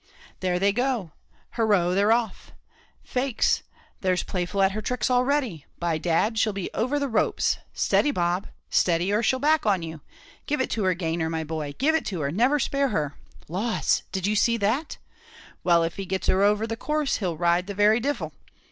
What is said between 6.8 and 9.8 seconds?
the ropes! steady, Bob steady, or she'll back